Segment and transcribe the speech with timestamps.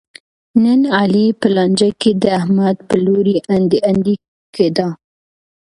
[0.63, 4.15] نن علي په لانجه کې د احمد په لوري انډی انډی
[4.55, 4.87] کېدا.